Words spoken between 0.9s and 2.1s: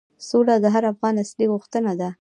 افغان اصلي غوښتنه ده.